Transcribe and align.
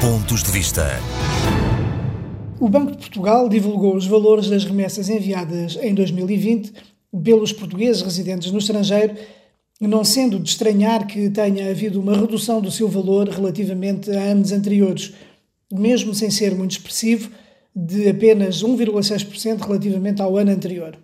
Pontos 0.00 0.42
de 0.42 0.50
Vista. 0.50 0.98
O 2.58 2.70
Banco 2.70 2.92
de 2.92 2.96
Portugal 2.96 3.50
divulgou 3.50 3.94
os 3.94 4.06
valores 4.06 4.48
das 4.48 4.64
remessas 4.64 5.10
enviadas 5.10 5.76
em 5.82 5.92
2020 5.92 6.72
pelos 7.22 7.52
portugueses 7.52 8.00
residentes 8.00 8.50
no 8.50 8.60
estrangeiro, 8.60 9.14
não 9.78 10.02
sendo 10.02 10.40
de 10.40 10.48
estranhar 10.48 11.06
que 11.06 11.28
tenha 11.28 11.68
havido 11.68 12.00
uma 12.00 12.16
redução 12.16 12.62
do 12.62 12.70
seu 12.70 12.88
valor 12.88 13.28
relativamente 13.28 14.10
a 14.10 14.22
anos 14.22 14.52
anteriores, 14.52 15.12
mesmo 15.70 16.14
sem 16.14 16.30
ser 16.30 16.54
muito 16.54 16.70
expressivo, 16.70 17.30
de 17.76 18.08
apenas 18.08 18.62
1,6% 18.62 19.60
relativamente 19.60 20.22
ao 20.22 20.34
ano 20.38 20.50
anterior. 20.50 20.96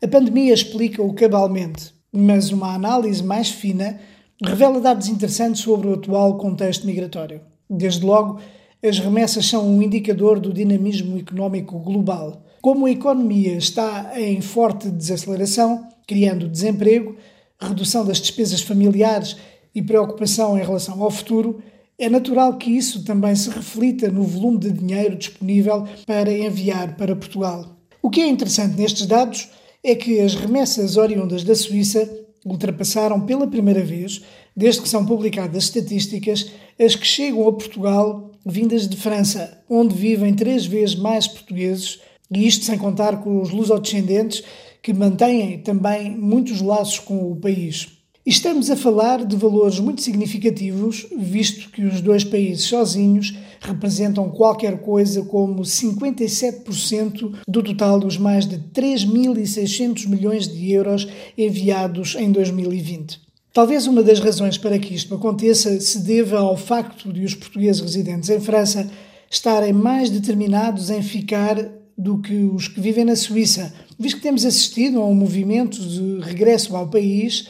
A 0.00 0.06
pandemia 0.06 0.54
explica-o 0.54 1.12
cabalmente, 1.12 1.92
mas 2.12 2.52
uma 2.52 2.72
análise 2.72 3.20
mais 3.20 3.50
fina 3.50 3.98
revela 4.40 4.80
dados 4.80 5.08
interessantes 5.08 5.60
sobre 5.62 5.88
o 5.88 5.94
atual 5.94 6.38
contexto 6.38 6.86
migratório. 6.86 7.40
Desde 7.68 8.04
logo, 8.04 8.40
as 8.82 8.98
remessas 8.98 9.46
são 9.46 9.68
um 9.68 9.82
indicador 9.82 10.38
do 10.38 10.52
dinamismo 10.52 11.18
económico 11.18 11.78
global. 11.78 12.44
Como 12.62 12.86
a 12.86 12.90
economia 12.90 13.56
está 13.56 14.12
em 14.20 14.40
forte 14.40 14.90
desaceleração, 14.90 15.86
criando 16.06 16.48
desemprego, 16.48 17.16
redução 17.60 18.04
das 18.04 18.20
despesas 18.20 18.62
familiares 18.62 19.36
e 19.74 19.82
preocupação 19.82 20.56
em 20.56 20.62
relação 20.62 21.02
ao 21.02 21.10
futuro, 21.10 21.60
é 21.98 22.08
natural 22.08 22.56
que 22.56 22.70
isso 22.70 23.04
também 23.04 23.34
se 23.34 23.50
reflita 23.50 24.08
no 24.08 24.22
volume 24.22 24.58
de 24.58 24.70
dinheiro 24.70 25.16
disponível 25.16 25.86
para 26.06 26.32
enviar 26.32 26.96
para 26.96 27.16
Portugal. 27.16 27.76
O 28.00 28.08
que 28.08 28.20
é 28.20 28.28
interessante 28.28 28.76
nestes 28.76 29.06
dados 29.06 29.48
é 29.82 29.94
que 29.94 30.20
as 30.20 30.34
remessas 30.34 30.96
oriundas 30.96 31.42
da 31.42 31.54
Suíça 31.54 32.08
ultrapassaram 32.44 33.20
pela 33.20 33.46
primeira 33.46 33.82
vez, 33.82 34.22
desde 34.58 34.82
que 34.82 34.88
são 34.88 35.06
publicadas 35.06 35.62
estatísticas, 35.62 36.50
as 36.80 36.96
que 36.96 37.06
chegam 37.06 37.46
a 37.46 37.52
Portugal 37.52 38.32
vindas 38.44 38.88
de 38.88 38.96
França, 38.96 39.62
onde 39.70 39.94
vivem 39.94 40.34
três 40.34 40.66
vezes 40.66 40.96
mais 40.96 41.28
portugueses, 41.28 42.00
e 42.28 42.44
isto 42.44 42.64
sem 42.64 42.76
contar 42.76 43.22
com 43.22 43.40
os 43.40 43.50
lusodescendentes 43.50 44.42
que 44.82 44.92
mantêm 44.92 45.58
também 45.58 46.10
muitos 46.10 46.60
laços 46.60 46.98
com 46.98 47.30
o 47.30 47.36
país. 47.36 47.86
Estamos 48.26 48.68
a 48.68 48.76
falar 48.76 49.24
de 49.24 49.36
valores 49.36 49.78
muito 49.78 50.02
significativos, 50.02 51.06
visto 51.16 51.70
que 51.70 51.84
os 51.84 52.00
dois 52.00 52.24
países 52.24 52.64
sozinhos 52.64 53.34
representam 53.60 54.28
qualquer 54.28 54.80
coisa 54.80 55.22
como 55.22 55.62
57% 55.62 57.32
do 57.46 57.62
total 57.62 58.00
dos 58.00 58.18
mais 58.18 58.44
de 58.44 58.58
3.600 58.58 60.08
milhões 60.08 60.48
de 60.48 60.72
euros 60.72 61.06
enviados 61.38 62.16
em 62.16 62.32
2020. 62.32 63.27
Talvez 63.58 63.88
uma 63.88 64.04
das 64.04 64.20
razões 64.20 64.56
para 64.56 64.78
que 64.78 64.94
isto 64.94 65.12
aconteça 65.12 65.80
se 65.80 65.98
deva 65.98 66.38
ao 66.38 66.56
facto 66.56 67.12
de 67.12 67.24
os 67.24 67.34
portugueses 67.34 67.82
residentes 67.82 68.30
em 68.30 68.38
França 68.38 68.88
estarem 69.28 69.72
mais 69.72 70.10
determinados 70.10 70.90
em 70.90 71.02
ficar 71.02 71.68
do 71.98 72.20
que 72.20 72.34
os 72.34 72.68
que 72.68 72.80
vivem 72.80 73.04
na 73.04 73.16
Suíça, 73.16 73.74
visto 73.98 74.18
que 74.18 74.22
temos 74.22 74.44
assistido 74.44 75.02
a 75.02 75.04
um 75.04 75.12
movimento 75.12 75.76
de 75.80 76.20
regresso 76.20 76.76
ao 76.76 76.88
país 76.88 77.48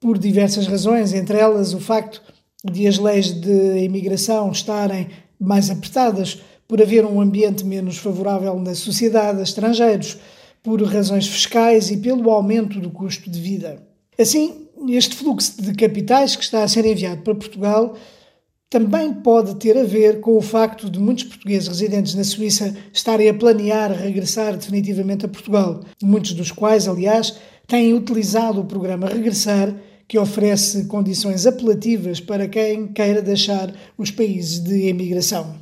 por 0.00 0.16
diversas 0.16 0.66
razões, 0.66 1.12
entre 1.12 1.36
elas 1.36 1.74
o 1.74 1.80
facto 1.80 2.22
de 2.64 2.86
as 2.86 2.96
leis 2.96 3.30
de 3.30 3.84
imigração 3.84 4.50
estarem 4.50 5.08
mais 5.38 5.68
apertadas, 5.68 6.40
por 6.66 6.80
haver 6.80 7.04
um 7.04 7.20
ambiente 7.20 7.62
menos 7.62 7.98
favorável 7.98 8.58
na 8.58 8.74
sociedade 8.74 9.40
a 9.40 9.42
estrangeiros, 9.42 10.16
por 10.62 10.82
razões 10.82 11.28
fiscais 11.28 11.90
e 11.90 11.98
pelo 11.98 12.30
aumento 12.30 12.80
do 12.80 12.88
custo 12.88 13.28
de 13.28 13.38
vida. 13.38 13.86
Assim, 14.18 14.62
este 14.88 15.14
fluxo 15.14 15.60
de 15.60 15.72
capitais 15.74 16.36
que 16.36 16.42
está 16.42 16.62
a 16.62 16.68
ser 16.68 16.84
enviado 16.84 17.22
para 17.22 17.34
Portugal 17.34 17.94
também 18.72 19.12
pode 19.12 19.56
ter 19.56 19.76
a 19.76 19.84
ver 19.84 20.20
com 20.20 20.36
o 20.36 20.40
facto 20.40 20.88
de 20.88 20.98
muitos 20.98 21.24
portugueses 21.24 21.68
residentes 21.68 22.14
na 22.14 22.24
Suíça 22.24 22.74
estarem 22.90 23.28
a 23.28 23.34
planear 23.34 23.92
regressar 23.92 24.56
definitivamente 24.56 25.26
a 25.26 25.28
Portugal, 25.28 25.80
muitos 26.02 26.32
dos 26.32 26.50
quais, 26.50 26.88
aliás, 26.88 27.34
têm 27.66 27.92
utilizado 27.92 28.60
o 28.60 28.64
programa 28.64 29.08
Regressar 29.08 29.74
que 30.08 30.18
oferece 30.18 30.86
condições 30.86 31.46
apelativas 31.46 32.18
para 32.18 32.48
quem 32.48 32.88
queira 32.88 33.20
deixar 33.20 33.74
os 33.98 34.10
países 34.10 34.58
de 34.58 34.86
emigração. 34.86 35.54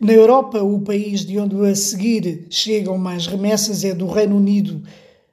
Na 0.00 0.12
Europa, 0.12 0.62
o 0.62 0.80
país 0.80 1.24
de 1.24 1.38
onde 1.38 1.56
a 1.66 1.74
seguir 1.74 2.46
chegam 2.50 2.98
mais 2.98 3.26
remessas 3.26 3.84
é 3.84 3.94
do 3.94 4.06
Reino 4.06 4.36
Unido, 4.36 4.82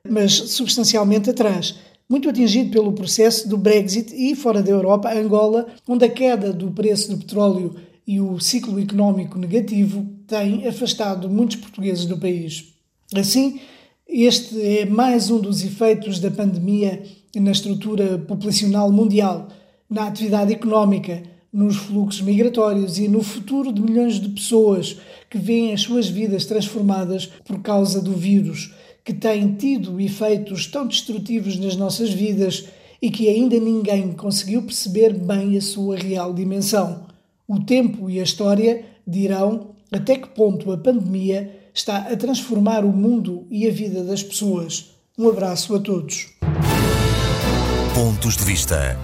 mas 0.07 0.34
substancialmente 0.34 1.30
atrás, 1.30 1.75
muito 2.12 2.30
atingido 2.30 2.72
pelo 2.72 2.92
processo 2.92 3.48
do 3.48 3.58
Brexit 3.58 4.14
e, 4.14 4.36
fora 4.36 4.62
da 4.62 4.70
Europa, 4.70 5.10
Angola, 5.14 5.68
onde 5.88 6.04
a 6.04 6.10
queda 6.10 6.52
do 6.52 6.70
preço 6.70 7.10
do 7.10 7.18
petróleo 7.18 7.74
e 8.06 8.20
o 8.20 8.38
ciclo 8.38 8.78
económico 8.82 9.40
negativo 9.40 10.06
têm 10.28 10.68
afastado 10.68 11.30
muitos 11.30 11.56
portugueses 11.56 12.04
do 12.04 12.18
país. 12.18 12.74
Assim, 13.16 13.62
este 14.06 14.62
é 14.62 14.86
mais 14.86 15.32
um 15.32 15.40
dos 15.40 15.64
efeitos 15.64 16.20
da 16.20 16.30
pandemia 16.30 17.02
na 17.34 17.52
estrutura 17.52 18.18
populacional 18.18 18.92
mundial, 18.92 19.48
na 19.90 20.08
atividade 20.08 20.52
económica, 20.52 21.24
nos 21.51 21.75
fluxos 21.75 22.22
migratórios 22.22 22.97
e 22.97 23.07
no 23.07 23.22
futuro 23.22 23.73
de 23.73 23.81
milhões 23.81 24.19
de 24.19 24.29
pessoas 24.29 24.97
que 25.29 25.38
veem 25.38 25.73
as 25.73 25.81
suas 25.81 26.07
vidas 26.07 26.45
transformadas 26.45 27.28
por 27.45 27.62
causa 27.62 28.01
do 28.01 28.13
vírus, 28.13 28.73
que 29.03 29.13
tem 29.13 29.56
tido 29.56 30.00
efeitos 30.00 30.67
tão 30.67 30.88
destrutivos 30.88 31.57
nas 31.57 31.75
nossas 31.75 32.12
vidas 32.12 32.66
e 33.01 33.09
que 33.09 33.28
ainda 33.28 33.59
ninguém 33.59 34.13
conseguiu 34.13 34.62
perceber 34.62 35.13
bem 35.13 35.57
a 35.57 35.62
sua 35.62 35.97
real 35.97 36.34
dimensão. 36.34 37.06
O 37.47 37.59
tempo 37.59 38.09
e 38.09 38.19
a 38.19 38.23
história 38.23 38.85
dirão 39.06 39.72
até 39.91 40.16
que 40.18 40.29
ponto 40.29 40.72
a 40.72 40.78
pandemia 40.78 41.59
está 41.73 41.97
a 41.97 42.16
transformar 42.16 42.85
o 42.85 42.91
mundo 42.91 43.45
e 43.50 43.68
a 43.68 43.72
vida 43.72 44.03
das 44.03 44.23
pessoas. 44.23 44.91
Um 45.18 45.28
abraço 45.28 45.75
a 45.75 45.79
todos. 45.79 46.29
Pontos 47.94 48.38
de 48.38 48.44
Vista. 48.44 48.97